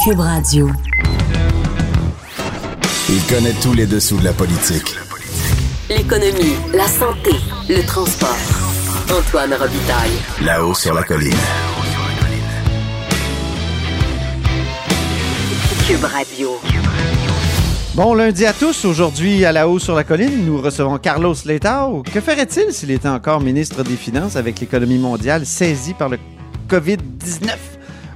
[0.00, 0.68] Cube Radio.
[3.08, 4.96] Il connaît tous les dessous de la politique.
[5.88, 7.30] L'économie, la santé,
[7.68, 8.36] le transport.
[9.16, 10.10] Antoine Robitaille.
[10.44, 11.36] Là-haut sur la colline.
[15.86, 16.58] Cube Radio.
[17.94, 18.84] Bon lundi à tous.
[18.84, 22.02] Aujourd'hui, à la haut sur la colline, nous recevons Carlos Letao.
[22.02, 26.18] Que ferait-il s'il était encore ministre des Finances avec l'économie mondiale saisie par le
[26.68, 27.71] COVID-19?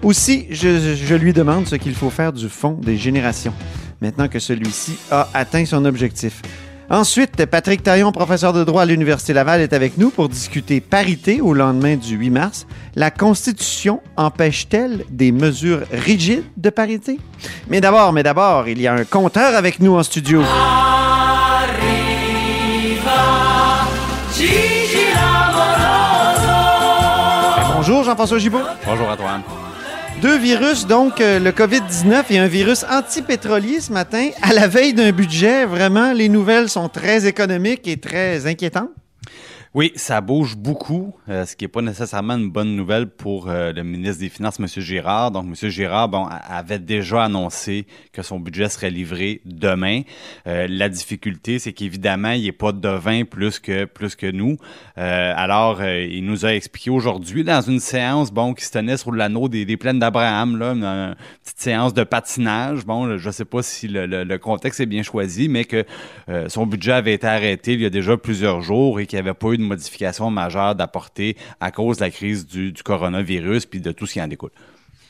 [0.06, 3.52] Aussi, je, je lui demande ce qu'il faut faire du fonds des générations,
[4.00, 6.42] maintenant que celui-ci a atteint son objectif.
[6.88, 11.40] Ensuite, Patrick Taillon, professeur de droit à l'Université Laval, est avec nous pour discuter parité
[11.40, 12.68] au lendemain du 8 mars.
[12.94, 17.18] La Constitution empêche-t-elle des mesures rigides de parité?
[17.68, 20.40] Mais d'abord, mais d'abord, il y a un compteur avec nous en studio.
[27.74, 28.62] Bonjour Jean-François Gibault.
[28.86, 29.42] Bonjour Antoine.
[30.22, 34.94] Deux virus, donc euh, le COVID-19 et un virus antipétrolier ce matin, à la veille
[34.94, 35.66] d'un budget.
[35.66, 38.88] Vraiment, les nouvelles sont très économiques et très inquiétantes.
[39.76, 43.74] Oui, ça bouge beaucoup, euh, ce qui n'est pas nécessairement une bonne nouvelle pour euh,
[43.74, 44.66] le ministre des Finances, M.
[44.66, 45.32] Girard.
[45.32, 45.68] Donc, M.
[45.68, 50.00] Girard bon, avait déjà annoncé que son budget serait livré demain.
[50.46, 54.56] Euh, la difficulté, c'est qu'évidemment, il n'est pas devin plus que, plus que nous.
[54.96, 59.50] alors, il nous a expliqué aujourd'hui, dans une séance bon, qui se tenait sur l'anneau
[59.50, 62.86] des, plaines d'Abraham, là, une, petite séance de patinage.
[62.86, 65.84] Bon, je ne sais pas si le, le, le, contexte est bien choisi, mais que
[66.48, 69.34] son budget avait été arrêté il y a déjà plusieurs jours et qu'il n'y avait
[69.34, 73.92] pas eu de modification majeure d'apporter à cause de la crise du, coronavirus puis de
[73.92, 74.50] tout ce qui en découle.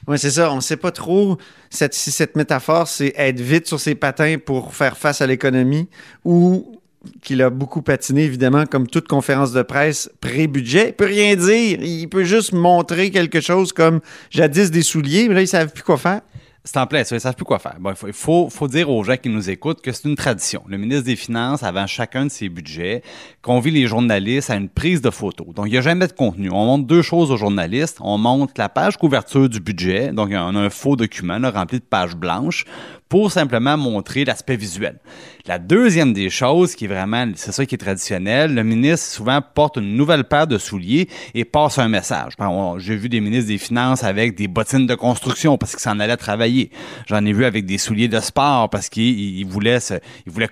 [0.09, 0.53] Oui, c'est ça.
[0.53, 1.37] On ne sait pas trop
[1.69, 5.89] cette, si cette métaphore, c'est être vite sur ses patins pour faire face à l'économie
[6.25, 6.81] ou
[7.23, 10.89] qu'il a beaucoup patiné, évidemment, comme toute conférence de presse pré-budget.
[10.89, 11.81] Il peut rien dire.
[11.83, 15.73] Il peut juste montrer quelque chose comme jadis des souliers, mais là, ils ne savent
[15.73, 16.21] plus quoi faire.
[16.67, 17.77] C'est en plein ça, ils savent plus quoi faire.
[17.79, 20.65] Bon, il faut, faut, faut, dire aux gens qui nous écoutent que c'est une tradition.
[20.67, 23.05] Le ministre des Finances, avant chacun de ses budgets,
[23.41, 25.53] convie les journalistes à une prise de photo.
[25.55, 26.51] Donc, il n'y a jamais de contenu.
[26.51, 27.99] On montre deux choses aux journalistes.
[28.01, 31.85] On montre la page couverture du budget, donc on a un faux document rempli de
[31.85, 32.65] pages blanches,
[33.09, 34.99] pour simplement montrer l'aspect visuel.
[35.47, 39.41] La deuxième des choses, qui est vraiment, c'est ça qui est traditionnel, le ministre souvent
[39.41, 42.33] porte une nouvelle paire de souliers et passe un message.
[42.79, 46.17] J'ai vu des ministres des Finances avec des bottines de construction parce qu'ils s'en allaient
[46.17, 46.71] travailler.
[47.07, 49.79] J'en ai vu avec des souliers de sport parce qu'ils voulaient,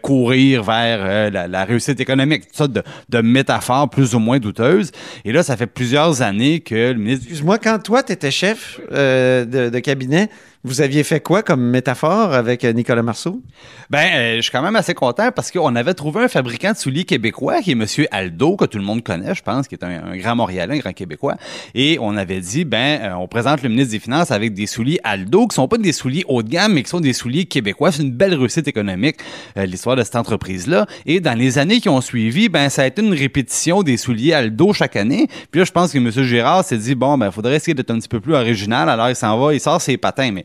[0.00, 2.42] courir vers euh, la, réussite économique.
[2.42, 4.92] Tout ça de, de, métaphores plus ou moins douteuses.
[5.24, 7.24] Et là, ça fait plusieurs années que le ministre...
[7.24, 10.28] Excuse-moi, quand toi, tu étais chef euh, de cabinet,
[10.64, 13.42] vous aviez fait quoi comme métaphore avec Nicolas Marceau?
[13.90, 16.76] Ben, euh, je suis quand même assez content parce qu'on avait trouvé un fabricant de
[16.78, 17.84] souliers québécois qui est M.
[18.10, 20.94] Aldo, que tout le monde connaît, je pense, qui est un, grand Montréalais, un grand
[20.94, 21.36] Québécois.
[21.74, 24.98] Et on avait dit, ben, euh, on présente le ministre des Finances avec des souliers
[25.04, 27.92] Aldo, qui sont pas des souliers haut de gamme, mais qui sont des souliers québécois.
[27.92, 29.16] C'est une belle réussite économique,
[29.58, 30.86] euh, l'histoire de cette entreprise-là.
[31.04, 34.32] Et dans les années qui ont suivi, ben, ça a été une répétition des souliers
[34.32, 35.28] Aldo chaque année.
[35.50, 36.10] Puis là, je pense que M.
[36.10, 38.88] Gérard s'est dit, bon, ben, faudrait essayer d'être un petit peu plus original.
[38.88, 40.30] Alors, il s'en va, il sort ses patins.
[40.32, 40.44] Mais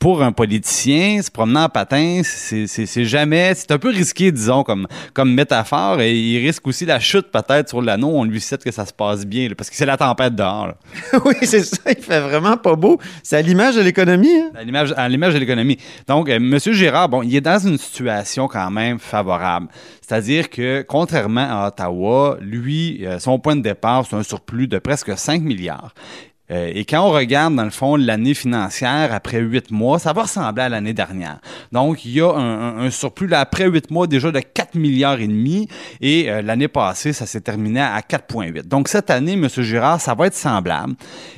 [0.00, 4.88] pour un politicien, se promener en patin, c'est jamais, c'est un peu risqué, disons, comme,
[5.12, 8.08] comme métaphore, et il risque aussi la chute peut-être sur l'anneau.
[8.08, 10.72] On lui cite que ça se passe bien, là, parce que c'est la tempête dehors.
[11.26, 11.76] oui, c'est ça.
[11.90, 12.98] Il fait vraiment pas beau.
[13.22, 14.34] C'est à l'image de l'économie.
[14.34, 14.50] Hein?
[14.54, 15.76] À l'image, à l'image de l'économie.
[16.08, 16.58] Donc, euh, M.
[16.58, 19.68] Gérard, bon, il est dans une situation quand même favorable.
[20.00, 24.78] C'est-à-dire que, contrairement à Ottawa, lui, euh, son point de départ, c'est un surplus de
[24.78, 25.92] presque 5 milliards.
[26.50, 30.22] Euh, et quand on regarde, dans le fond, l'année financière après huit mois, ça va
[30.22, 31.40] ressembler à l'année dernière.
[31.72, 35.28] Donc, il y a un, surplus là, après huit mois déjà de 4 milliards et
[35.28, 35.68] demi
[36.00, 38.62] et euh, l'année passée, ça s'est terminé à 4,8.
[38.62, 39.48] Donc, cette année, M.
[39.48, 40.94] Girard, ça va être semblable.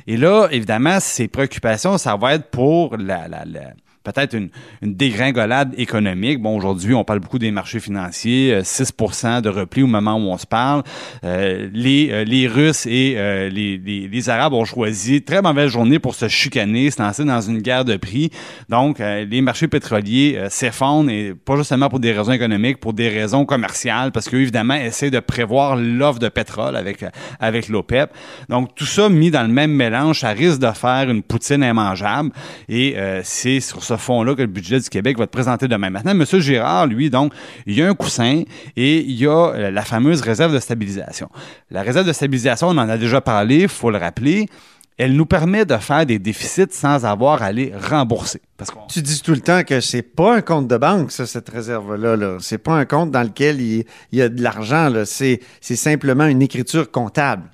[0.06, 4.50] Et là, évidemment, ses préoccupations, ça va être pour la, la, la peut-être une,
[4.82, 6.40] dégringolade économique.
[6.40, 10.38] Bon, aujourd'hui, on parle beaucoup des marchés financiers, 6% de repli au moment où on
[10.38, 10.82] se parle.
[11.24, 16.14] Euh, les, euh, les Russes et euh, les, Arabes ont choisi très mauvaise journée pour
[16.14, 18.30] se chicaner, se lancer dans une guerre de prix.
[18.68, 22.92] Donc, euh, les marchés pétroliers euh, s'effondrent, et pas justement pour des raisons économiques, pour
[22.92, 27.04] des raisons commerciales, parce qu'eux, évidemment, essaient de prévoir l'offre de pétrole avec,
[27.40, 28.10] avec l'OPEP.
[28.48, 32.30] Donc, tout ça mis dans le même mélange, ça risque de faire une poutine immangeable.
[32.68, 35.90] Et c'est sur ce fond-là que le budget du Québec va être présenté demain.
[35.90, 36.24] Maintenant, M.
[36.40, 37.32] Girard, lui, donc,
[37.66, 38.42] il y a un coussin
[38.76, 41.28] et il y a la fameuse réserve de stabilisation.
[41.70, 44.46] La réserve de stabilisation, on en a déjà parlé, il faut le rappeler.
[44.98, 48.42] Elle nous permet de faire des déficits sans avoir à les rembourser.
[48.58, 51.48] Parce tu dis tout le temps que c'est pas un compte de banque, ça, cette
[51.48, 52.16] réserve-là.
[52.16, 54.92] -là, c'est pas un compte dans lequel il y a de l'argent.
[55.04, 57.44] C'est simplement une écriture comptable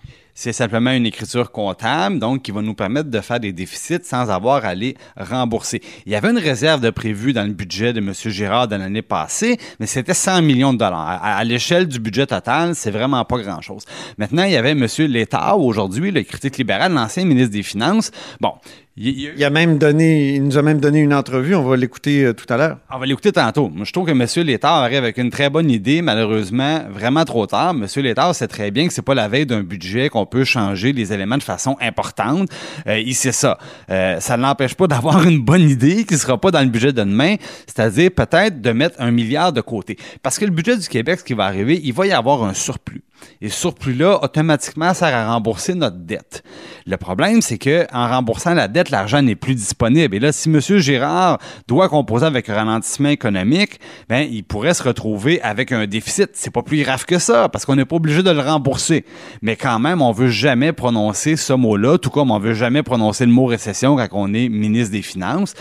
[0.40, 4.30] c'est simplement une écriture comptable, donc qui va nous permettre de faire des déficits sans
[4.30, 5.82] avoir à les rembourser.
[6.06, 8.12] Il y avait une réserve de prévu dans le budget de M.
[8.14, 11.18] Girard de l'année passée, mais c'était 100 millions de dollars.
[11.20, 13.82] À, l'échelle du budget total, c'est vraiment pas grand-chose.
[14.16, 14.86] Maintenant, il y avait M.
[15.08, 18.12] Létard, aujourd'hui, le critique libéral, l'ancien ministre des Finances.
[18.40, 18.52] Bon,
[19.00, 21.54] il, a même donné, il nous a même donné une entrevue.
[21.54, 22.78] On va l'écouter euh, tout à l'heure.
[22.92, 23.70] On va l'écouter tantôt.
[23.82, 24.46] Je trouve que M.
[24.46, 26.02] Létard arrive avec une très bonne idée.
[26.02, 27.70] Malheureusement, vraiment trop tard.
[27.70, 27.86] M.
[28.02, 31.12] Létard sait très bien que c'est pas la veille d'un budget qu'on peut changer les
[31.12, 32.48] éléments de façon importante.
[32.88, 33.58] Euh, il sait ça.
[33.90, 36.92] Euh, ça ne l'empêche pas d'avoir une bonne idée qui sera pas dans le budget
[36.92, 37.36] de demain,
[37.66, 39.96] c'est-à-dire peut-être de mettre un milliard de côté.
[40.22, 42.54] Parce que le budget du Québec, ce qui va arriver, il va y avoir un
[42.54, 43.02] surplus.
[43.40, 46.42] Et ce surplus-là, automatiquement, sert à rembourser notre dette.
[46.86, 50.14] Le problème, c'est que en remboursant la dette, l'argent n'est plus disponible.
[50.14, 50.60] Et là, si M.
[50.60, 56.30] Girard doit composer avec un ralentissement économique, ben, il pourrait se retrouver avec un déficit.
[56.34, 59.04] C'est pas plus grave que ça, parce qu'on n'est pas obligé de le rembourser.
[59.42, 63.26] Mais quand même, on veut jamais prononcer ce mot-là, tout comme on veut jamais prononcer
[63.26, 65.54] le mot récession quand on est ministre des Finances,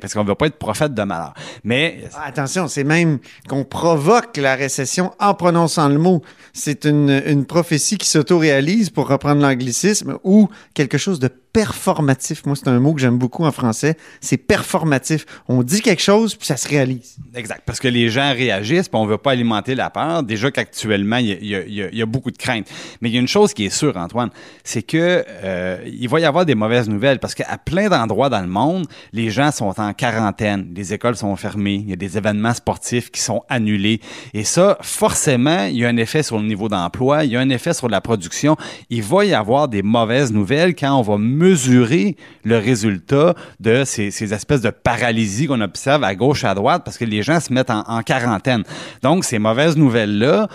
[0.00, 1.34] parce qu'on veut pas être prophète de malheur.
[1.64, 3.18] Mais ah, attention, c'est même
[3.48, 6.22] qu'on provoque la récession en prononçant le mot.
[6.52, 12.44] C'est une, une prophétie qui s'auto-réalise, pour reprendre l'anglicisme, ou quelque chose de performatif.
[12.44, 13.96] Moi, c'est un mot que j'aime beaucoup en français.
[14.20, 15.24] C'est performatif.
[15.48, 17.16] On dit quelque chose, puis ça se réalise.
[17.34, 17.62] Exact.
[17.64, 20.22] Parce que les gens réagissent, puis on ne veut pas alimenter la peur.
[20.22, 22.68] Déjà qu'actuellement, il y, a beaucoup de craintes.
[23.00, 24.28] Mais il y a une chose qui est sûre, Antoine,
[24.64, 28.42] c'est que euh, il va y avoir des mauvaises nouvelles parce qu'à plein d'endroits dans
[28.42, 32.18] le monde, les gens sont en quarantaine, les écoles sont fermées, il y a des
[32.18, 34.02] événements sportifs qui sont annulés.
[34.34, 37.40] Et ça, forcément, il y a un effet sur le niveau d'emploi, il y a
[37.40, 38.58] un effet sur la production.
[38.90, 44.34] Il va y avoir des mauvaises nouvelles quand on va mesurer le résultat de ces,
[44.34, 47.70] espèces de paralysie qu'on observe à gauche, à droite, parce que les gens se mettent
[47.70, 48.64] en, en quarantaine.
[49.02, 50.48] Donc, ces mauvaises nouvelles-là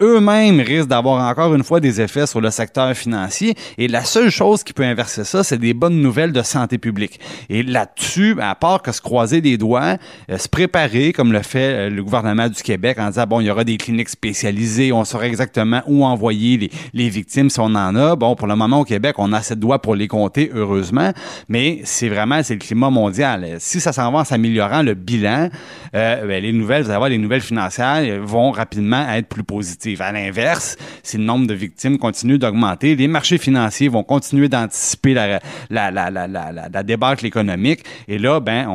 [0.00, 3.54] eux-mêmes risquent d'avoir encore une fois des effets sur le secteur financier.
[3.78, 7.18] Et la seule chose qui peut inverser ça, c'est des bonnes nouvelles de santé publique.
[7.48, 9.96] Et là-dessus, à part que se croiser les doigts,
[10.30, 13.46] euh, se préparer, comme le fait euh, le gouvernement du Québec, en disant, bon, il
[13.46, 17.64] y aura des cliniques spécialisées, on saura exactement où envoyer les, les, victimes si on
[17.64, 18.16] en a.
[18.16, 21.12] Bon, pour le moment, au Québec, on a assez de doigts pour les compter, heureusement,
[21.48, 23.56] mais c'est vraiment, c'est le climat mondial.
[23.58, 25.48] Si ça s'en va en s'améliorant le bilan,
[25.94, 29.85] euh, ben, les nouvelles, vous allez voir, les nouvelles financières vont rapidement être plus positives.
[30.00, 35.14] À l'inverse, si le nombre de victimes continue d'augmenter, les marchés financiers vont continuer d'anticiper
[35.14, 37.84] la, débâcle économique.
[38.08, 38.68] Et là, ben,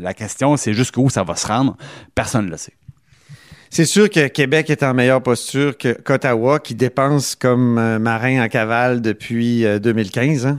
[0.00, 1.76] la question, c'est jusqu'où ça va se rendre.
[2.14, 2.74] Personne ne le sait.
[3.72, 9.00] C'est sûr que Québec est en meilleure posture qu'Ottawa, qui dépense comme marin en cavale
[9.00, 10.46] depuis 2015.
[10.46, 10.52] Euh,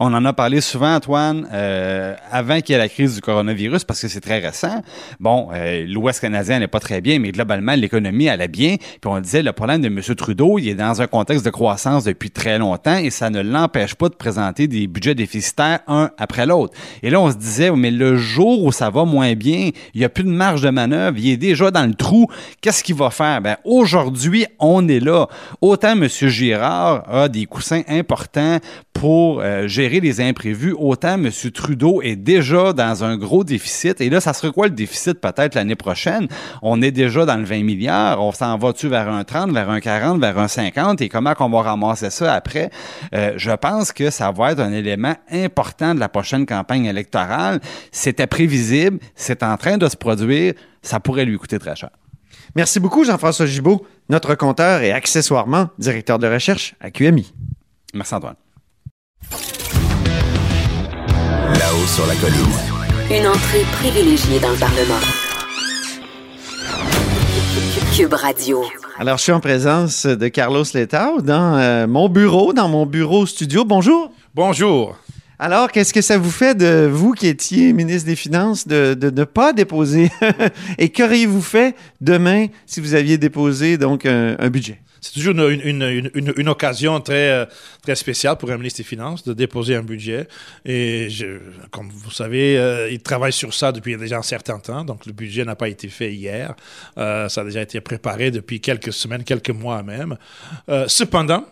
[0.00, 3.84] on en a parlé souvent, Antoine, euh, avant qu'il y ait la crise du coronavirus,
[3.84, 4.82] parce que c'est très récent.
[5.20, 8.76] Bon, euh, l'Ouest canadien n'est pas très bien, mais globalement, l'économie allait bien.
[8.76, 10.00] Puis on disait, le problème de M.
[10.16, 13.94] Trudeau, il est dans un contexte de croissance depuis très longtemps et ça ne l'empêche
[13.94, 16.74] pas de présenter des budgets déficitaires un après l'autre.
[17.04, 20.04] Et là, on se disait, mais le jour où ça va moins bien, il n'y
[20.04, 22.26] a plus de marge de manœuvre, il est déjà dans le trou,
[22.60, 23.40] qu'est-ce qu'il va faire?
[23.40, 25.28] Ben, aujourd'hui, on est là.
[25.60, 26.08] Autant M.
[26.08, 28.58] Girard a des coussins importants
[28.92, 31.30] pour euh, gérer les imprévus, autant M.
[31.52, 34.00] Trudeau est déjà dans un gros déficit.
[34.00, 36.28] Et là, ça serait quoi le déficit peut-être l'année prochaine?
[36.62, 38.22] On est déjà dans le 20 milliards.
[38.22, 41.00] On s'en va-tu vers un 30, vers un 40, vers un 50?
[41.00, 42.70] Et comment qu'on va ramasser ça après?
[43.14, 47.60] Euh, je pense que ça va être un élément important de la prochaine campagne électorale.
[47.92, 50.54] C'était prévisible, c'est en train de se produire.
[50.82, 51.90] Ça pourrait lui coûter très cher.
[52.56, 57.32] Merci beaucoup, Jean-François Gibault, notre compteur et accessoirement directeur de recherche à QMI.
[57.94, 58.43] Merci, Antoine.
[61.58, 62.36] Là-haut sur la colline.
[63.10, 65.00] Une entrée privilégiée dans le Parlement.
[67.96, 68.64] Cube Radio.
[68.98, 73.26] Alors, je suis en présence de Carlos Letao dans euh, mon bureau, dans mon bureau
[73.26, 73.64] studio.
[73.64, 74.12] Bonjour.
[74.34, 74.96] Bonjour.
[75.38, 79.24] Alors, qu'est-ce que ça vous fait de vous qui étiez ministre des Finances de, ne
[79.24, 80.10] pas déposer?
[80.78, 84.80] Et qu'auriez-vous fait demain si vous aviez déposé donc un budget?
[85.04, 87.44] C'est toujours une, occasion très, euh,
[87.82, 90.28] très spéciale pour un ministre des Finances de déposer un budget.
[90.64, 91.08] Et
[91.70, 94.82] comme vous savez, euh, il travaille sur ça depuis déjà un certain temps.
[94.82, 96.54] Donc, le budget n'a pas été fait hier.
[96.96, 100.16] Euh, ça a déjà été préparé depuis quelques semaines, quelques mois même.
[100.86, 101.44] cependant,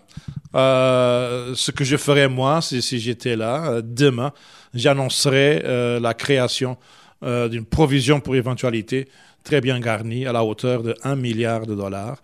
[0.54, 4.32] ce que je ferais moi, si, si j'étais là, demain,
[4.73, 6.78] j'annoncerais la création
[7.23, 9.09] d'une provision pour éventualité
[9.44, 12.16] très bien garnie à la hauteur de 1 milliard de dollars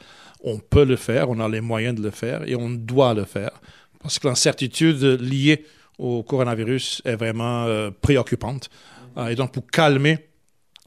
[0.43, 3.25] on peut le faire, on a les moyens de le faire et on doit le
[3.25, 3.61] faire.
[4.01, 5.65] Parce que l'incertitude liée
[5.99, 8.71] au coronavirus est vraiment euh, préoccupante.
[9.17, 10.29] Euh, et donc, pour calmer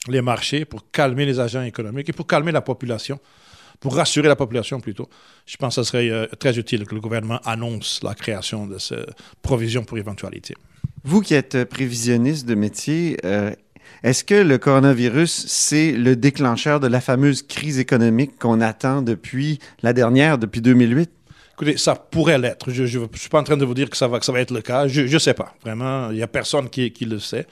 [0.08, 3.20] les marchés, pour calmer les agents économiques et pour calmer la population,
[3.80, 5.10] pour rassurer la population plutôt.
[5.46, 8.78] Je pense que ce serait euh, très utile que le gouvernement annonce la création de
[8.78, 10.56] cette provision pour éventualité.
[11.04, 13.18] Vous qui êtes prévisionniste de métier,
[14.04, 19.60] est-ce que le coronavirus, c'est le déclencheur de la fameuse crise économique qu'on attend depuis
[19.84, 21.10] la dernière, depuis 2008?
[21.54, 22.72] Écoutez, ça pourrait l'être.
[22.72, 24.88] Je ne suis pas en train de vous dire que ça va, être le cas.
[24.88, 25.54] Je ne sais pas.
[25.62, 27.46] Vraiment, il n'y a personne qui, le sait.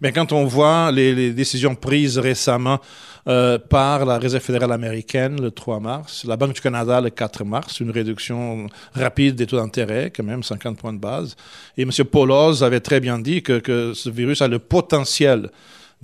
[0.00, 2.78] Mais quand on voit les, décisions prises récemment
[3.26, 7.44] euh, par la Réserve fédérale américaine le 3 mars, la Banque du Canada le 4
[7.44, 11.34] mars, une réduction rapide des taux d'intérêt, quand même 50 points de base.
[11.76, 11.90] Et M.
[12.08, 15.50] Paulos avait très bien dit que ce virus a le potentiel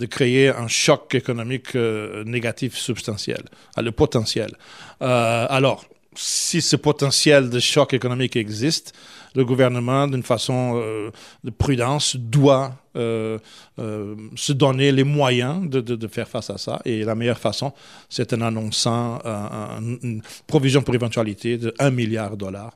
[0.03, 3.43] de créer un choc économique euh, négatif substantiel,
[3.77, 4.51] a le potentiel.
[5.01, 5.85] Euh, alors,
[6.17, 8.93] si ce potentiel de choc économique existe,
[9.37, 11.11] le gouvernement, d'une façon euh,
[11.45, 16.83] de prudence, doit se donner les moyens de, faire face à ça.
[16.85, 17.73] Et la meilleure façon,
[18.11, 19.19] c'est en annonçant
[20.03, 22.75] une provision pour éventualité de 1 milliard de dollars.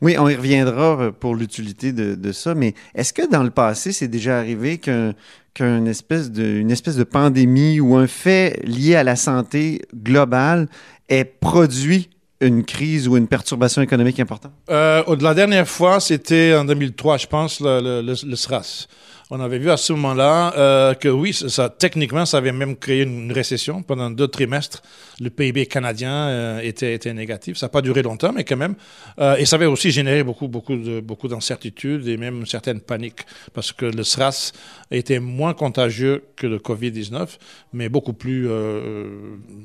[0.00, 4.08] Oui, on y reviendra pour l'utilité de, ça, mais est-ce que dans le passé, c'est
[4.08, 5.12] déjà arrivé qu'un
[5.54, 10.68] qu'une espèce, de, espèce de pandémie ou un fait lié à la santé globale
[11.08, 14.52] ait produit une crise ou une perturbation économique importante?
[14.70, 18.86] Euh, la dernière fois, c'était en 2003, je pense, le, le, le, le SRAS
[19.30, 23.02] on avait vu à ce moment-là euh, que oui, ça, techniquement, ça avait même créé
[23.02, 23.80] une récession.
[23.82, 24.82] Pendant deux trimestres,
[25.20, 27.56] le PIB canadien euh, était, négatif.
[27.56, 28.74] Ça n'a pas duré longtemps, mais quand même.
[29.20, 33.70] Euh, et ça avait aussi généré beaucoup, beaucoup, beaucoup d'incertitudes et même certaines paniques, parce
[33.70, 34.52] que le SRAS
[34.90, 37.28] était moins contagieux que le COVID-19,
[37.72, 38.48] mais beaucoup plus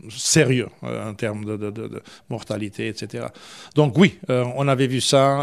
[0.09, 3.25] sérieux en termes de, mortalité, etc.
[3.73, 5.39] Donc oui, on avait vu ça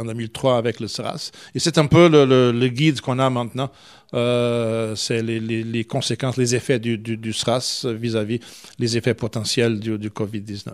[0.00, 1.32] en 2003 avec le SRAS.
[1.54, 3.65] Et c'est un peu le guide qu'on a maintenant
[4.14, 8.40] euh, c'est les, conséquences, les effets du, du, du SRAS vis-à-vis
[8.78, 10.72] les effets potentiels du, du COVID-19.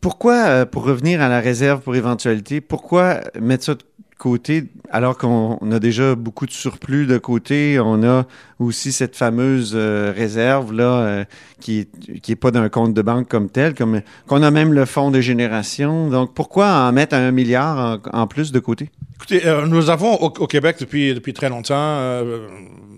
[0.00, 3.82] Pourquoi, euh, pour revenir à la réserve pour éventualité, pourquoi mettre ça de
[4.18, 7.78] côté alors qu'on a déjà beaucoup de surplus de côté?
[7.80, 8.26] On a
[8.58, 11.24] aussi cette fameuse euh, réserve là euh,
[11.60, 14.84] qui est, qui pas d'un compte de banque comme tel, comme qu'on a même le
[14.84, 16.08] fonds de génération.
[16.10, 18.90] Donc pourquoi en mettre un milliard en, plus de côté?
[19.16, 22.22] Écoutez, euh, nous avons au, Québec depuis, très longtemps,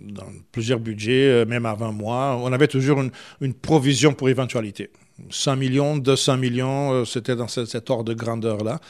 [0.09, 3.03] dans plusieurs budgets, même avant moi, on avait toujours
[3.41, 4.91] une, provision pour éventualité.
[5.31, 8.81] 100 millions, 200 millions, c'était dans cette, cet ordre de grandeur-là.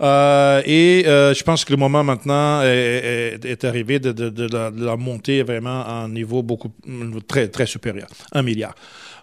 [0.00, 5.84] Euh, et euh, je pense que le moment maintenant est, arrivé de, la, monter vraiment
[5.84, 6.70] à un niveau beaucoup
[7.26, 8.74] très très supérieur, un milliard.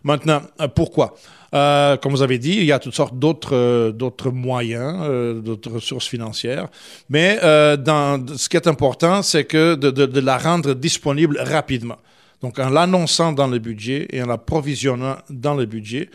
[0.03, 0.41] Maintenant,
[0.75, 1.15] pourquoi?
[1.53, 6.67] Euh, Comme vous avez dit, il y a toutes sortes d'autres moyens, d'autres ressources financières,
[7.09, 11.97] mais ce qui est important, c'est que de, de, la rendre disponible rapidement.
[12.41, 16.09] Donc, en l'annonçant dans le budget et en la provisionnant dans le budget,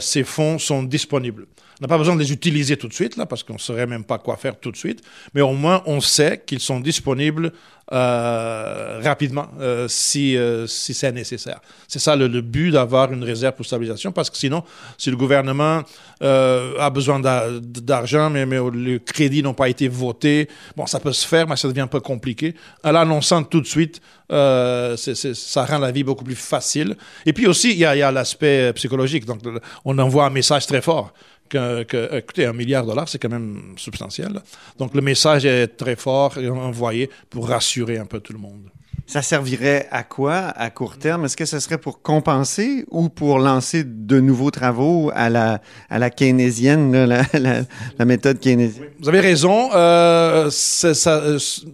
[0.00, 1.46] ces fonds sont disponibles.
[1.80, 3.86] On n'a pas besoin de les utiliser tout de suite, là, parce qu'on ne saurait
[3.86, 5.02] même pas quoi faire tout de suite,
[5.34, 7.52] mais au moins on sait qu'ils sont disponibles
[7.92, 11.60] euh, rapidement euh, si, euh, si c'est nécessaire.
[11.86, 14.64] C'est ça le, but d'avoir une réserve pour stabilisation, parce que sinon,
[14.96, 15.82] si le gouvernement
[16.20, 21.26] a besoin d'argent, mais, mais le crédit n'a pas été voté, bon, ça peut se
[21.26, 22.54] faire, mais ça devient un peu compliqué.
[22.82, 24.00] En l'annonçant tout de suite,
[24.30, 26.96] ça rend la vie beaucoup plus facile.
[27.26, 29.26] Et puis aussi, il y a, a l'aspect psychologique.
[29.26, 29.40] Donc,
[29.84, 31.12] on envoie un message très fort
[31.48, 34.40] que, écoutez, un milliard de dollars, c'est quand même substantiel.
[34.78, 38.70] Donc le message est très fort envoyé pour rassurer un peu tout le monde.
[39.06, 41.26] Ça servirait à quoi à court terme?
[41.26, 45.98] Est-ce que ce serait pour compenser ou pour lancer de nouveaux travaux à la, à
[45.98, 48.88] la keynésienne, la, méthode keynésienne?
[49.00, 49.68] Vous avez raison.
[49.74, 50.48] Euh,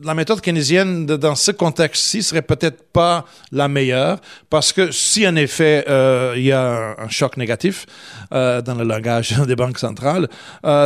[0.02, 4.18] la méthode keynésienne, dans ce contexte-ci, serait peut-être pas la meilleure
[4.50, 7.86] parce que si en effet euh, il y a un choc négatif
[8.32, 10.28] euh, dans le langage des banques centrales,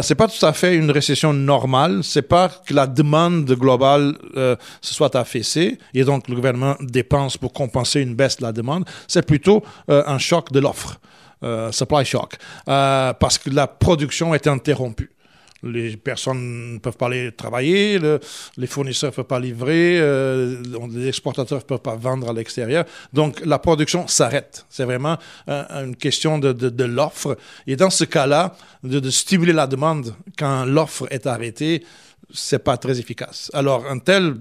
[0.03, 2.01] c'est pas tout à fait une récession normale.
[2.05, 7.53] C'est pas que la demande globale se soit affaissée et donc le gouvernement dépense pour
[7.53, 11.01] compenser une baisse de la demande, c'est plutôt euh, un choc de l'offre,
[11.43, 12.35] euh, supply shock,
[12.69, 15.11] euh, parce que la production est interrompue.
[15.63, 18.21] Les personnes ne peuvent pas aller travailler, le,
[18.59, 22.85] les fournisseurs ne peuvent pas livrer, les exportateurs ne peuvent pas vendre à l'extérieur.
[23.15, 24.67] Donc la production s'arrête.
[24.69, 25.17] C'est vraiment
[25.49, 27.39] une question de l'offre.
[27.67, 31.83] Et dans ce cas-là, de, de stimuler la demande quand l'offre est arrêtée,
[32.31, 33.51] c'est pas très efficace.
[33.55, 34.35] Alors, un tel,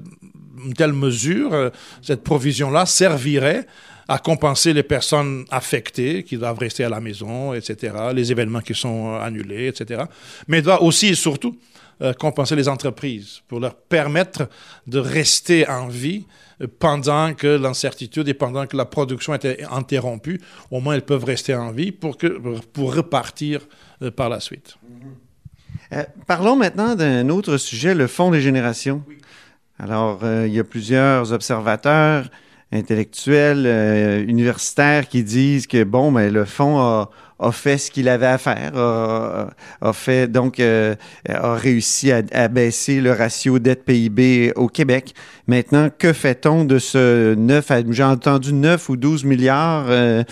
[0.66, 1.70] une telle mesure, euh,
[2.02, 3.66] cette provision-là servirait
[4.08, 8.76] à compenser les personnes affectées qui doivent rester à la maison, etc., les événements qui
[8.76, 10.04] sont annulés, etc.
[10.48, 11.58] Mais doit aussi et surtout
[12.02, 14.50] euh, compenser les entreprises, pour leur permettre
[14.88, 16.26] de rester en vie
[16.60, 20.42] euh, pendant que l'incertitude et pendant que la production était interrompue.
[20.72, 22.28] Au moins, elles peuvent rester en vie pour, que,
[22.74, 23.62] pour repartir
[24.02, 24.76] euh, par la suite.
[26.26, 29.04] parlons maintenant d'un autre sujet, le Fonds des générations.
[29.80, 32.30] Alors, il y a plusieurs observateurs
[32.72, 33.66] intellectuels,
[34.28, 37.10] universitaires qui disent que, bon, mais le fonds a,
[37.44, 39.50] a fait ce qu'il avait à faire, a,
[39.82, 40.96] euh,
[41.30, 45.14] a réussi à, baisser le ratio dette PIB au Québec.
[45.48, 50.24] Maintenant, que fait-on de ce 9 j'ai entendu 9 ou 12 milliards euh,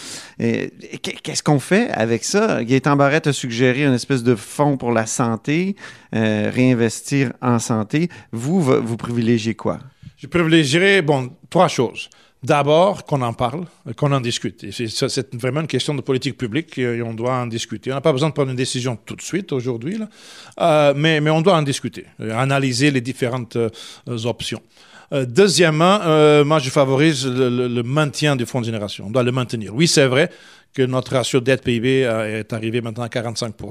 [1.02, 2.64] qu'est-ce qu'on fait avec ça?
[2.64, 5.76] Gaëtan Barrette a suggéré une espèce de fonds pour la santé,
[6.16, 8.10] euh, réinvestir en santé.
[8.32, 9.80] Vous vous privilégiez quoi?
[10.18, 12.10] Je privilégierais bon trois choses.
[12.44, 14.66] D'abord, qu'on en parle, qu'on en discute.
[14.72, 17.92] C'est vraiment une question de politique publique et on doit en discuter.
[17.92, 20.00] On n'a pas besoin de prendre une décision tout de suite, aujourd'hui,
[20.60, 23.70] euh, mais, on doit en discuter, analyser les différentes euh,
[24.26, 24.62] options.
[25.14, 29.08] Euh, deuxièmement, euh, moi, je favorise le, le, maintien du fonds de génération.
[29.08, 29.76] On doit le maintenir.
[29.76, 30.30] Oui, c'est vrai
[30.74, 33.66] que notre ratio dette PIB est arrivé maintenant à 45 que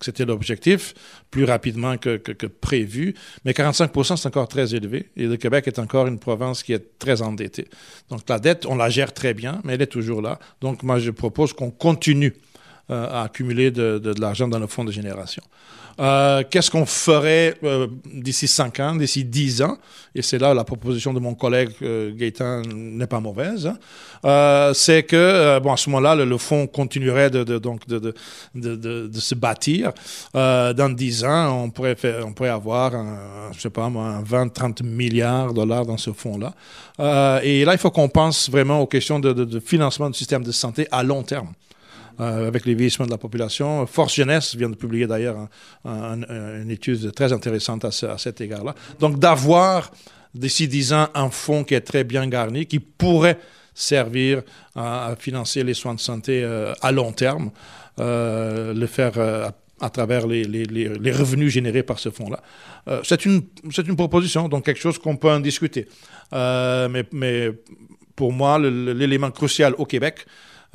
[0.00, 0.94] c'était l'objectif,
[1.30, 3.14] plus rapidement que, que, prévu.
[3.44, 5.10] Mais 45 c'est encore très élevé.
[5.18, 7.68] Et le Québec est encore une province qui est très endettée.
[8.08, 10.38] Donc la dette, on la gère très bien, mais elle est toujours là.
[10.62, 12.49] Donc moi, je propose qu'on continue euh,
[12.90, 15.42] à accumuler de, de, l'argent dans le fonds de génération.
[16.00, 19.76] Euh, qu'est-ce qu'on ferait euh, d'ici 5 ans, d'ici 10 ans?
[20.14, 23.70] Et c'est là la proposition de mon collègue euh, Gaëtan n'est pas mauvaise.
[24.24, 24.72] Hein.
[24.74, 28.14] c'est que, bon, à ce moment-là, le, fonds continuerait de, donc de,
[28.54, 29.92] de, de, se bâtir.
[30.32, 34.82] dans 10 ans, on pourrait, faire, on pourrait avoir, un, je sais pas moi, 20-30
[34.82, 36.54] milliards de dollars dans ce fonds-là.
[37.42, 40.88] et là, il faut qu'on pense vraiment aux questions de financement du système de santé
[40.90, 41.52] à long terme.
[42.20, 43.86] Euh, avec les vieillissements de la population.
[43.86, 45.48] Force Jeunesse vient de publier d'ailleurs
[45.86, 48.74] une étude très intéressante à, cet égard-là.
[48.98, 49.90] Donc d'avoir
[50.34, 53.38] d'ici 10 ans un fonds qui est très bien garni, qui pourrait
[53.72, 54.42] servir
[54.76, 57.52] à, financer les soins de santé euh, à long terme,
[58.00, 59.18] euh, le faire
[59.80, 62.42] à, travers les, revenus générés par ce fonds-là.
[63.02, 63.44] c'est une,
[63.96, 65.88] proposition, donc quelque chose qu'on peut en discuter.
[66.32, 67.52] mais,
[68.14, 70.26] pour moi, l'élément crucial au Québec,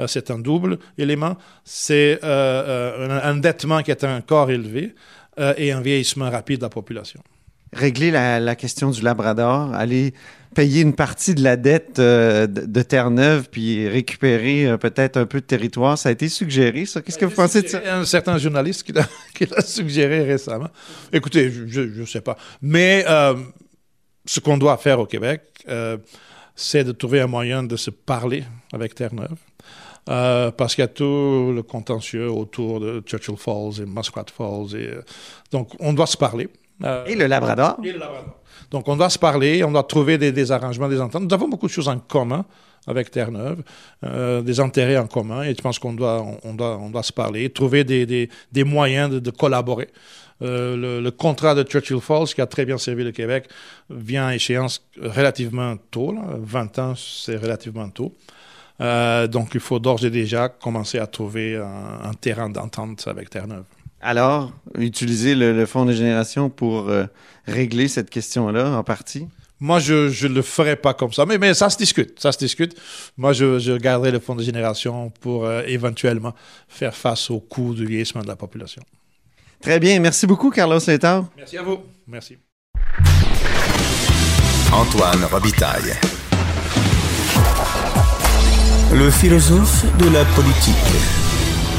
[0.08, 1.38] c'est un double élément.
[1.64, 4.94] C'est euh, euh, un endettement qui est encore élevé
[5.58, 7.22] et un vieillissement rapide de la population.
[7.74, 10.14] Régler la, question du Labrador, aller
[10.54, 15.98] payer une partie de la dette de, Terre-Neuve puis récupérer peut-être un peu de territoire.
[15.98, 17.02] Ça a été suggéré, ça?
[17.02, 17.82] Qu'est-ce que vous pensez de ça?
[17.86, 18.94] Un certain journaliste qui
[19.46, 20.70] l'a suggéré récemment.
[21.12, 22.38] Écoutez, je ne sais pas.
[22.62, 23.04] Mais
[24.26, 25.42] ce qu'on doit faire au Québec,
[26.56, 29.38] c'est de trouver un moyen de se parler avec Terre-Neuve.
[30.08, 34.76] Euh, parce qu'il y a tout le contentieux autour de Churchill Falls et Muskrat Falls.
[34.80, 35.02] Et, euh,
[35.52, 36.48] donc, on doit se parler.
[36.84, 37.78] Euh, et le Labrador.
[37.84, 38.36] Et le Labrador.
[38.70, 41.24] Donc, on doit se parler, on doit trouver des, arrangements, des ententes.
[41.24, 42.46] Nous avons beaucoup de choses en commun
[42.88, 43.64] avec Terre-Neuve,
[44.44, 47.50] des intérêts en commun, et je pense qu'on doit, on, doit, on doit se parler,
[47.50, 49.88] trouver des, des, des moyens de, collaborer.
[50.40, 53.48] le, le, contrat de Churchill Falls, qui a très bien servi le Québec,
[53.90, 56.12] vient à échéance relativement tôt.
[56.12, 56.22] Là.
[56.38, 58.14] 20 ans, c'est relativement tôt.
[58.82, 63.66] Euh, donc, il faut d'ores et déjà commencer à trouver un, terrain d'entente avec Terre-Neuve.
[64.02, 67.06] Alors, utiliser le, Fonds de génération pour euh,
[67.48, 69.28] régler cette question-là en partie?
[69.60, 72.38] Moi, je ne le ferai pas comme ça, mais, mais ça se discute, ça se
[72.38, 72.76] discute.
[73.18, 76.34] Moi, je, je garderai le fonds de génération pour euh, éventuellement
[76.68, 78.84] faire face au coût du vieillissement de la population.
[79.62, 81.26] Très bien, merci beaucoup, Carlos Létard.
[81.38, 82.38] Merci à vous, merci.
[84.72, 85.96] Antoine Robitaille.
[88.98, 90.76] Le philosophe de la politique.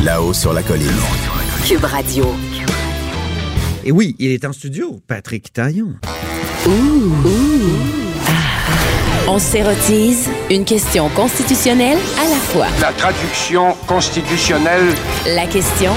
[0.05, 0.91] Là-haut sur la colline.
[1.65, 2.27] Cube Radio.
[3.85, 5.95] Et oui, il est en studio, Patrick Taillon.
[9.29, 12.67] On s'érotise une question constitutionnelle à la fois.
[12.83, 14.93] La traduction constitutionnelle.
[15.27, 15.93] La question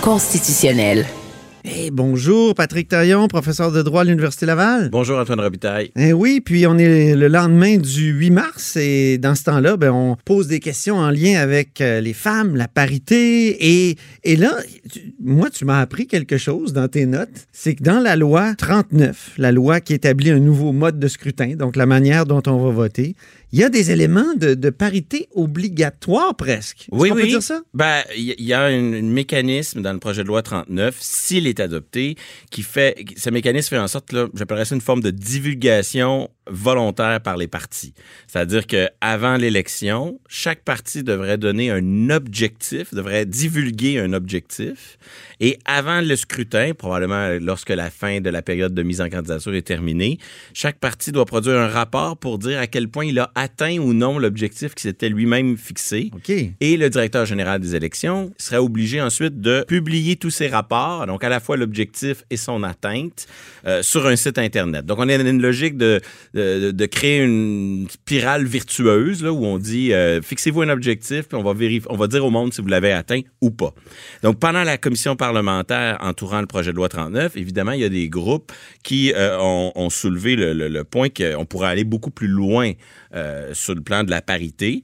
[0.00, 1.06] constitutionnelle.
[1.64, 4.90] Eh, bonjour, Patrick Taillon, professeur de droit à l'Université Laval.
[4.90, 5.90] Bonjour, Antoine Robitaille.
[5.96, 9.90] Eh oui, puis on est le lendemain du 8 mars et dans ce temps-là, ben,
[9.90, 13.88] on pose des questions en lien avec euh, les femmes, la parité.
[13.88, 14.56] Et, et là,
[15.20, 17.48] moi, tu m'as appris quelque chose dans tes notes.
[17.52, 21.54] C'est que dans la loi 39, la loi qui établit un nouveau mode de scrutin,
[21.56, 23.16] donc la manière dont on va voter,
[23.52, 26.86] il y a des éléments de, parité obligatoire presque.
[26.92, 27.22] Oui, oui.
[27.22, 27.62] Peut dire ça?
[27.74, 32.16] Ben, il y a un, mécanisme dans le projet de loi 39, s'il est adopté,
[32.50, 37.20] qui fait, ce mécanisme fait en sorte, là, j'appellerais ça une forme de divulgation volontaire
[37.20, 37.94] par les partis.
[38.26, 44.98] C'est-à-dire que avant l'élection, chaque parti devrait donner un objectif, devrait divulguer un objectif
[45.40, 49.54] et avant le scrutin, probablement lorsque la fin de la période de mise en candidature
[49.54, 50.18] est terminée,
[50.52, 53.92] chaque parti doit produire un rapport pour dire à quel point il a atteint ou
[53.92, 56.10] non l'objectif qui s'était lui-même fixé.
[56.14, 56.30] OK.
[56.60, 61.22] Et le directeur général des élections serait obligé ensuite de publier tous ces rapports, donc
[61.22, 63.26] à la fois l'objectif et son atteinte,
[63.66, 64.86] euh, sur un site Internet.
[64.86, 66.00] Donc on est dans une logique de,
[66.34, 71.38] de, de créer une spirale virtueuse là, où on dit euh, fixez-vous un objectif, puis
[71.38, 73.74] on va, dire au monde si vous l'avez atteint ou pas.
[74.22, 77.88] Donc pendant la commission parlementaire entourant le projet de loi 39, évidemment, il y a
[77.88, 82.72] des groupes qui euh, ont, soulevé le, point qu'on pourrait aller beaucoup plus loin
[83.14, 84.82] euh, sur le plan de la parité.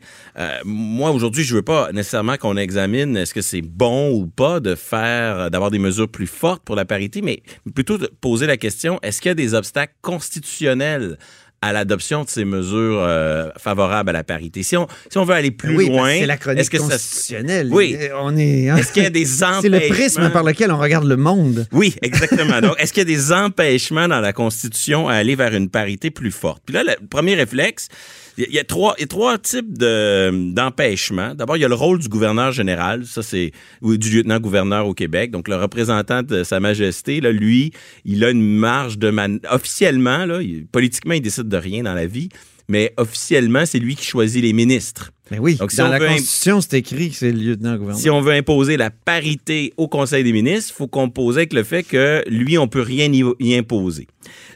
[0.65, 4.75] Moi, aujourd'hui, je veux pas nécessairement qu'on examine est-ce que c'est bon ou pas de
[4.75, 7.43] faire, d'avoir des mesures plus fortes pour la parité, mais
[7.75, 11.19] plutôt poser la question, est-ce qu'il y a des obstacles constitutionnels
[11.65, 14.63] à l'adoption de ces mesures euh, favorables à la parité.
[14.63, 17.69] Si on, si on veut aller plus oui, loin, c'est la chronique est-ce que constitutionnelle.
[17.69, 17.75] Ça...
[17.75, 17.97] Oui.
[18.21, 18.69] On est.
[18.69, 18.77] Hein?
[18.77, 21.67] Est-ce qu'il y a des empêchements C'est le prisme par lequel on regarde le monde.
[21.73, 22.61] Oui, exactement.
[22.61, 26.11] Donc, est-ce qu'il y a des empêchements dans la Constitution à aller vers une parité
[26.11, 26.63] plus forte?
[26.67, 27.89] Puis là, le premier réflexe,
[28.37, 31.35] il y a trois, y a trois types de, d'empêchements.
[31.35, 35.31] D'abord, il y a le rôle du gouverneur général, ça c'est du lieutenant-gouverneur au Québec.
[35.31, 37.73] Donc, le représentant de Sa Majesté, là, lui,
[38.05, 39.41] il a une marge de man...
[39.51, 40.41] officiellement, là,
[40.73, 42.29] politiquement, il décide de rien dans la vie,
[42.69, 45.13] mais officiellement, c'est lui qui choisit les ministres.
[45.31, 48.01] Mais oui, Donc, si dans la Constitution, c'est écrit que c'est le lieutenant-gouverneur.
[48.01, 51.65] Si on veut imposer la parité au Conseil des ministres, il faut composer avec le
[51.65, 54.07] fait que lui, on peut rien y imposer.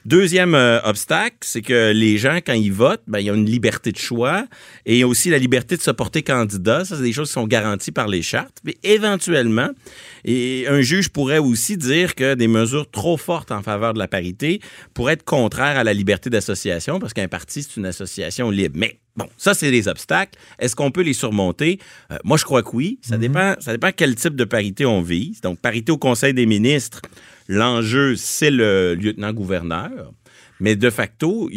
[0.04, 3.92] Deuxième euh, obstacle, c'est que les gens, quand ils votent, ben, ils ont une liberté
[3.92, 4.46] de choix
[4.86, 6.84] et aussi la liberté de se porter candidat.
[6.84, 8.58] Ça, c'est des choses qui sont garanties par les chartes.
[8.64, 9.68] Mais éventuellement,
[10.24, 14.08] et un juge pourrait aussi dire que des mesures trop fortes en faveur de la
[14.08, 14.60] parité
[14.94, 18.76] pourraient être contraires à la liberté d'association parce qu'un parti, c'est une association libre.
[18.78, 20.38] Mais Bon, ça, c'est des obstacles.
[20.60, 21.80] Est-ce qu'on peut les surmonter?
[22.12, 23.00] Euh, moi, je crois que oui.
[23.02, 23.20] Ça, mm -hmm.
[23.20, 25.40] dépend, ça dépend quel type de parité on vise.
[25.40, 27.00] Donc, parité au Conseil des ministres,
[27.48, 30.12] l'enjeu, c'est le lieutenant-gouverneur.
[30.60, 31.50] Mais de facto,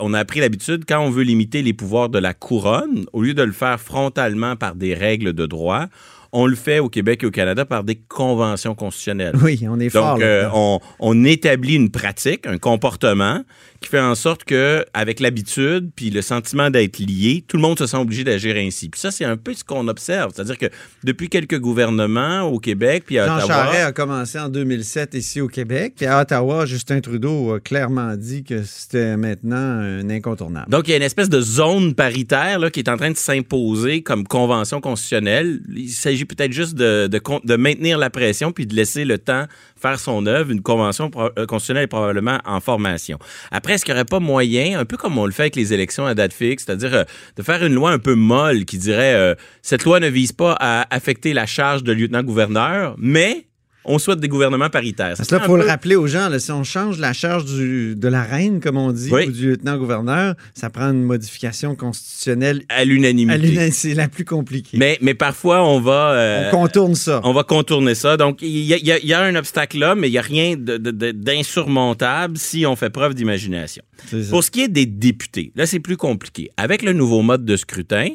[0.00, 3.34] on a pris l'habitude, quand on veut limiter les pouvoirs de la couronne, au lieu
[3.34, 5.86] de le faire frontalement par des règles de droit,
[6.32, 9.34] on le fait au Québec et au Canada par des conventions constitutionnelles.
[9.42, 10.14] Oui, on est fort.
[10.14, 13.42] Donc, euh, on, on, établit une pratique, un comportement
[13.80, 17.78] qui fait en sorte que, avec l'habitude puis le sentiment d'être lié, tout le monde
[17.78, 18.88] se sent obligé d'agir ainsi.
[18.88, 20.32] Puis ça, c'est un peu ce qu'on observe.
[20.34, 20.66] C'est-à-dire que
[21.04, 23.64] depuis quelques gouvernements au Québec puis à Jean Ottawa...
[23.64, 25.94] Charest a commencé en 2007 ici au Québec.
[25.96, 30.70] Puis à Ottawa, Justin Trudeau a clairement dit que c'était maintenant un incontournable.
[30.70, 33.16] Donc, il y a une espèce de zone paritaire là, qui est en train de
[33.16, 35.60] s'imposer comme convention constitutionnelle.
[35.74, 39.46] Il s'agit peut-être juste de, de, de, maintenir la pression puis de laisser le temps
[39.80, 40.50] faire son œuvre.
[40.50, 43.18] Une convention constitutionnelle est probablement en formation.
[43.50, 45.72] Après, est-ce qu'il n'y aurait pas moyen, un peu comme on le fait avec les
[45.72, 47.04] élections à date fixe, c'est-à-dire euh,
[47.36, 50.56] de faire une loi un peu molle qui dirait euh, cette loi ne vise pas
[50.58, 53.47] à affecter la charge de lieutenant-gouverneur, mais
[53.88, 55.14] on souhaite des gouvernements paritaires.
[55.16, 55.56] Parce là, peu...
[55.56, 58.76] le rappeler aux gens, là, si on change la charge du, de la reine, comme
[58.76, 59.26] on dit, oui.
[59.26, 62.62] ou du lieutenant-gouverneur, ça prend une modification constitutionnelle.
[62.68, 63.70] À l'unanimité.
[63.70, 64.76] C'est la plus compliquée.
[64.78, 66.12] Mais, mais parfois, on va...
[66.12, 67.20] Euh, on contourne ça.
[67.24, 68.16] On va contourner ça.
[68.16, 72.36] Donc, il y, y, y, a un obstacle là, mais il n'y a rien d'insurmontable
[72.36, 73.82] si on fait preuve d'imagination.
[74.30, 76.50] Pour ce qui est des députés, là, c'est plus compliqué.
[76.56, 78.08] Avec le nouveau mode de scrutin,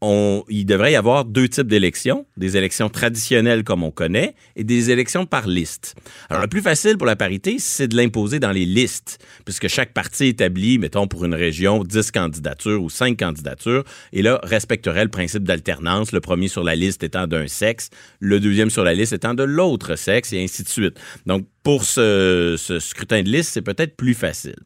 [0.00, 4.64] on, il devrait y avoir deux types d'élections, des élections traditionnelles comme on connaît et
[4.64, 5.94] des élections par liste.
[6.30, 9.92] Alors, le plus facile pour la parité, c'est de l'imposer dans les listes, puisque chaque
[9.92, 15.10] parti établit, mettons pour une région, 10 candidatures ou 5 candidatures, et là, respecterait le
[15.10, 19.12] principe d'alternance, le premier sur la liste étant d'un sexe, le deuxième sur la liste
[19.12, 20.98] étant de l'autre sexe, et ainsi de suite.
[21.26, 24.56] Donc, pour ce, ce, scrutin de liste, c'est peut-être plus facile.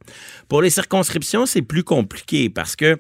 [0.49, 2.97] Pour les circonscriptions, c'est plus compliqué parce que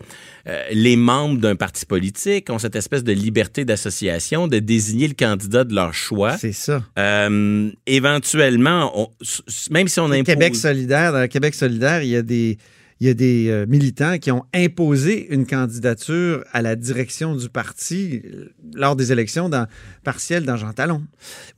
[0.47, 5.15] euh, les membres d'un parti politique ont cette espèce de liberté d'association de désigner le
[5.15, 6.37] candidat de leur choix.
[6.37, 6.85] C'est ça.
[6.99, 9.11] Euh, éventuellement, on,
[9.71, 10.35] même si on impose...
[10.35, 12.59] Québec solidaire, dans le Québec solidaire, il y a des
[13.05, 17.51] il y a des euh, militants qui ont imposé une candidature à la direction du
[17.51, 18.23] parti
[18.75, 19.67] lors des élections dans,
[20.05, 21.03] partielles dans Jean Talon.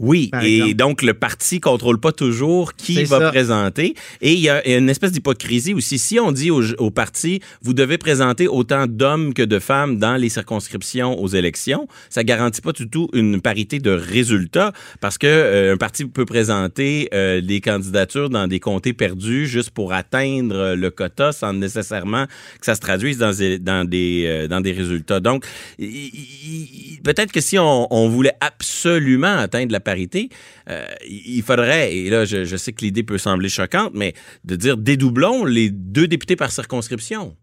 [0.00, 0.74] Oui, et exemple.
[0.74, 3.28] donc le parti contrôle pas toujours qui va ça.
[3.28, 3.94] présenter.
[4.22, 6.00] Et il y a une espèce d'hypocrisie aussi.
[6.00, 10.16] Si on dit au, au, parti, vous devez présenter autant d'hommes que de femmes dans
[10.16, 15.28] les circonscriptions aux élections, ça garantit pas du tout une parité de résultats parce que
[15.28, 20.74] euh, un parti peut présenter euh, des candidatures dans des comtés perdus juste pour atteindre
[20.74, 24.72] le quota sans nécessairement que ça se traduise dans des, dans des, euh, dans des
[24.72, 25.20] résultats.
[25.20, 25.44] Donc,
[25.78, 30.28] peut-être que si on, on, voulait absolument atteindre la parité,
[30.70, 34.56] euh, il faudrait, et là, je, je sais que l'idée peut sembler choquante, mais de
[34.56, 37.36] dire dédoublons les deux députés par circonscription.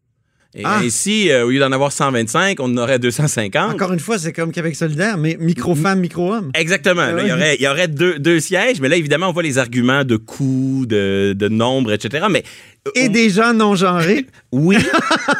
[0.55, 0.81] Et ah.
[0.83, 3.73] ici, euh, au lieu d'en avoir 125, on en aurait 250.
[3.73, 6.51] Encore une fois, c'est comme Québec solidaire, mais micro-femme, micro-homme.
[6.53, 7.01] Exactement.
[7.01, 9.41] Ah il y aurait, il y aurait deux, deux, sièges, mais là, évidemment, on voit
[9.41, 12.27] les arguments de coût, de, de nombre, etc.
[12.29, 12.43] Mais
[12.95, 14.25] et des gens non genrés.
[14.51, 14.77] oui.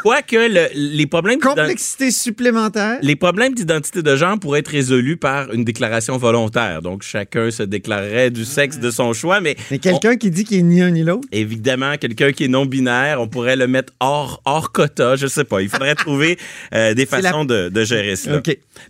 [0.02, 1.40] Quoique le, les problèmes.
[1.40, 3.00] Complexité supplémentaire.
[3.02, 6.82] Les problèmes d'identité de genre pourraient être résolus par une déclaration volontaire.
[6.82, 9.42] Donc, chacun se déclarerait du sexe de son choix.
[9.42, 11.28] Mais, mais quelqu'un qui dit qu'il est ni un ni l'autre?
[11.32, 15.18] Évidemment, quelqu'un qui est non-binaire, on pourrait le mettre hors, hors quota.
[15.18, 15.62] Je sais pas.
[15.62, 16.38] Il faudrait trouver
[16.74, 18.42] euh, des façons de, de, gérer cela.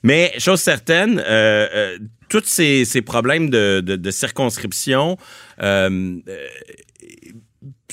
[0.03, 1.97] Mais, chose certaine, euh, euh,
[2.29, 5.17] tous ces, ces, problèmes de, de, de circonscription,
[5.61, 6.19] euh,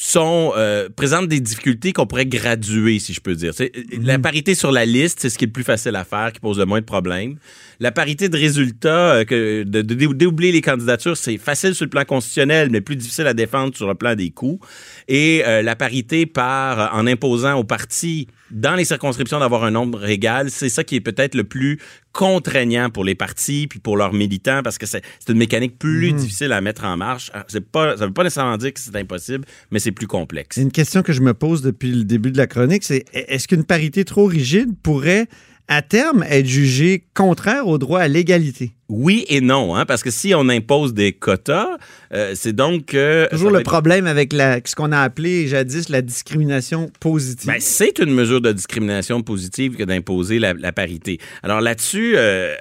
[0.02, 3.52] sont euh, présentent des difficultés qu'on pourrait graduer, si je peux dire.
[4.00, 4.22] La mhm.
[4.22, 6.58] parité sur la liste, c'est ce qui est le plus facile à faire, qui pose
[6.58, 7.36] le moins de problèmes.
[7.80, 12.04] La parité de résultats, euh, que de, de, les candidatures, c'est facile sur le plan
[12.04, 14.58] constitutionnel, mais plus difficile à défendre sur le plan des coûts.
[15.06, 20.04] Et euh, la parité par en imposant aux partis dans les circonscriptions d'avoir un nombre
[20.08, 21.78] égal, c'est ça qui est peut-être le plus
[22.12, 26.18] contraignant pour les partis puis pour leurs militants parce que c'est une mécanique plus mhm.
[26.18, 27.30] difficile à mettre en marche.
[27.34, 30.56] Ah, pas, ça veut pas nécessairement dire que c'est impossible, mais c'est plus complexe.
[30.56, 33.64] Une question que je me pose depuis le début de la chronique, c'est est-ce qu'une
[33.64, 35.26] parité trop rigide pourrait
[35.68, 38.72] à terme être jugée contraire au droit à l'égalité?
[38.90, 41.78] Oui et non, hein, parce que si on impose des quotas,
[42.12, 43.28] euh, c'est donc que...
[43.30, 47.46] Toujours le problème avec la, ce qu'on a appelé jadis la discrimination positive.
[47.46, 51.18] Ben, c'est une mesure de discrimination positive que d'imposer la, parité.
[51.44, 52.52] Alors là-dessus, euh,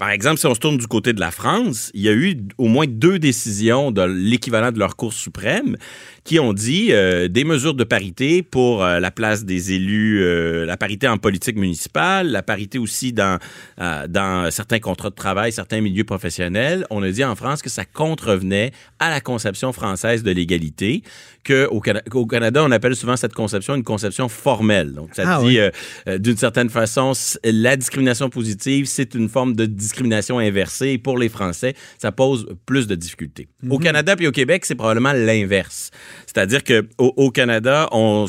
[0.00, 2.38] par exemple, si on se tourne du côté de la France, il y a eu
[2.58, 5.76] au moins deux décisions de l'équivalent de leur Cour suprême
[6.28, 10.22] qui ont dit euh, des mesures de parité pour la place des élus,
[10.66, 13.38] la parité en politique municipale, la parité aussi dans,
[13.78, 17.86] dans certains contrats de travail, certains milieux professionnels, on a dit en France que ça
[17.86, 21.02] contrevenait à la conception française de l'égalité,
[21.48, 21.82] qu'au
[22.14, 24.92] au Canada, on appelle souvent cette conception une conception formelle.
[24.92, 25.70] Donc, ça ah dit, euh,
[26.06, 27.12] euh, d'une certaine façon,
[27.44, 30.88] la discrimination positive, c'est une forme de discrimination inversée.
[30.88, 33.48] Et pour les Français, ça pose plus de difficultés.
[33.68, 33.84] Au mhm.
[33.84, 35.90] Canada puis au Québec, c'est probablement l'inverse.
[36.26, 38.26] C'est-à-dire qu'au au Canada, on,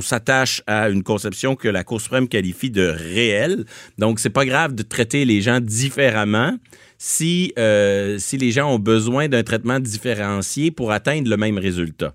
[0.00, 3.64] s'attache à une conception que la Cour suprême qualifie de réelle.
[3.98, 6.56] Donc, c'est pas grave de traiter les gens différemment
[6.98, 12.14] si, euh, les gens ont besoin d'un traitement différencié pour atteindre le même résultat.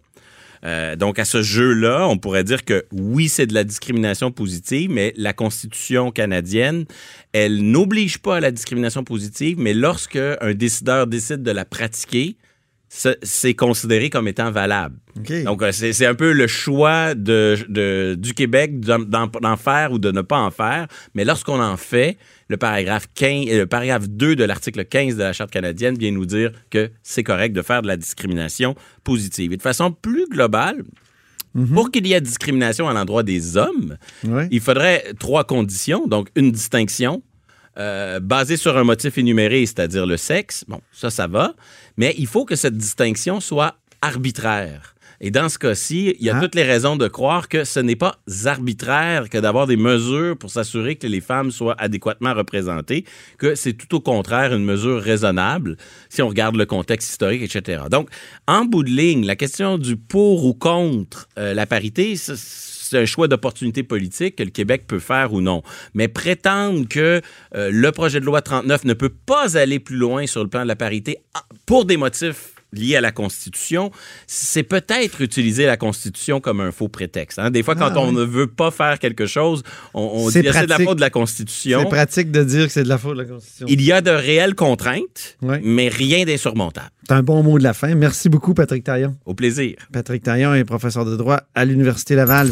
[0.66, 4.90] Euh, donc, à ce jeu-là, on pourrait dire que oui, c'est de la discrimination positive,
[4.92, 6.86] mais la Constitution canadienne,
[7.34, 12.36] elle n'oblige pas à la discrimination positive, mais lorsque un décideur décide de la pratiquer,
[12.90, 14.96] c'est considéré comme étant valable.
[15.44, 20.22] Donc, euh, c'est un peu le choix de, du Québec d'en faire ou de ne
[20.22, 20.88] pas en faire.
[21.14, 25.34] Mais lorsqu'on en fait, le paragraphe, 15, le paragraphe 2 de l'article 15 de la
[25.34, 29.54] Charte canadienne vient nous dire que c'est correct de faire de la discrimination positive.
[29.54, 30.84] Et de façon plus globale,
[31.54, 31.74] mhm.
[31.74, 33.98] Pour qu'il y ait discrimination à l'endroit des hommes,
[34.52, 36.08] il faudrait trois conditions.
[36.08, 37.22] Donc, une distinction
[37.80, 40.66] euh, basée sur un motif énuméré, c'est-à-dire le sexe.
[40.68, 41.54] Bon, ça, ça va.
[41.98, 44.96] Mais il faut que cette distinction soit arbitraire.
[45.22, 46.40] Et dans ce cas-ci, il y a ah.
[46.40, 50.50] toutes les raisons de croire que ce n'est pas arbitraire que d'avoir des mesures pour
[50.50, 53.04] s'assurer que les femmes soient adéquatement représentées,
[53.38, 55.76] que c'est tout au contraire une mesure raisonnable
[56.08, 57.84] si on regarde le contexte historique, etc.
[57.92, 58.10] Donc,
[58.48, 62.36] en bout de ligne, la question du pour ou contre euh, la parité, c'est
[62.98, 65.64] un choix d'opportunité politique que le Québec peut faire ou non.
[65.94, 67.22] Mais prétendre que
[67.56, 70.64] euh, le projet de loi 39 ne peut pas aller plus loin sur le plan
[70.64, 71.20] de la parité
[71.66, 73.92] pour des motifs lié à la Constitution,
[74.28, 77.40] c'est peut-être utiliser la Constitution comme un faux prétexte.
[77.40, 77.52] Hein.
[77.52, 80.64] Des fois, quand ah, on ne veut pas faire quelque chose, on, dit que c'est
[80.66, 81.82] de la faute de la Constitution.
[81.82, 83.66] C'est pratique de dire que c'est de la faute de la Constitution.
[83.70, 86.92] Il y a de réelles contraintes, mais rien d'insurmontable.
[87.08, 87.96] C'est un bon mot de la fin.
[87.96, 89.16] Merci beaucoup, Patrick Taillon.
[89.26, 89.78] Au plaisir.
[89.92, 92.52] Patrick Taillon est professeur de droit à l'Université Laval.